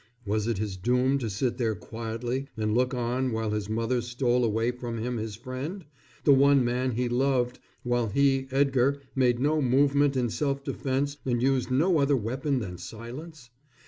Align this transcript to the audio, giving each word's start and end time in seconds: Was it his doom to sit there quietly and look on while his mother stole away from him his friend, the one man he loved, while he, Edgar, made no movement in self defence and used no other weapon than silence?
Was 0.25 0.47
it 0.47 0.57
his 0.57 0.77
doom 0.77 1.19
to 1.19 1.29
sit 1.29 1.59
there 1.59 1.75
quietly 1.75 2.47
and 2.57 2.73
look 2.73 2.91
on 2.91 3.31
while 3.31 3.51
his 3.51 3.69
mother 3.69 4.01
stole 4.01 4.43
away 4.43 4.71
from 4.71 4.97
him 4.97 5.17
his 5.17 5.35
friend, 5.35 5.85
the 6.23 6.33
one 6.33 6.65
man 6.65 6.93
he 6.93 7.07
loved, 7.07 7.59
while 7.83 8.07
he, 8.07 8.47
Edgar, 8.49 8.99
made 9.13 9.37
no 9.39 9.61
movement 9.61 10.17
in 10.17 10.31
self 10.31 10.63
defence 10.63 11.17
and 11.23 11.39
used 11.43 11.69
no 11.69 11.99
other 11.99 12.17
weapon 12.17 12.57
than 12.61 12.79
silence? 12.79 13.51